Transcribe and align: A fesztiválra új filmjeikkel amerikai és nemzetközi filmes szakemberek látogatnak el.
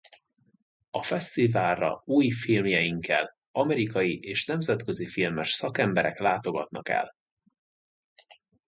A 0.89 1.03
fesztiválra 1.03 2.01
új 2.05 2.31
filmjeikkel 2.31 3.37
amerikai 3.51 4.19
és 4.19 4.45
nemzetközi 4.45 5.07
filmes 5.07 5.51
szakemberek 5.51 6.19
látogatnak 6.19 6.89
el. 6.89 7.15